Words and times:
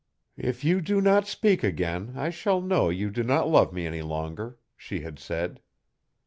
'If 0.35 0.63
you 0.63 0.81
do 0.81 0.99
not 0.99 1.27
speak 1.27 1.61
again 1.63 2.13
I 2.15 2.31
shall 2.31 2.59
know 2.59 2.89
you 2.89 3.11
do 3.11 3.21
not 3.21 3.47
love 3.51 3.71
me 3.71 3.85
any 3.85 4.01
longer,' 4.01 4.57
she 4.75 5.01
had 5.01 5.19
said. 5.19 5.61